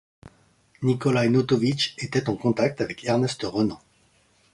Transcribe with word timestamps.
Nicolaj 0.81 1.29
Notovič 1.29 1.93
était 1.99 2.27
en 2.29 2.35
contact 2.35 2.81
avec 2.81 3.03
Ernest 3.03 3.43
Renan. 3.43 3.79